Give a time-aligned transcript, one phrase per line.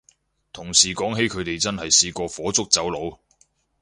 [0.51, 3.19] 同事講起佢哋真係試過火燭走佬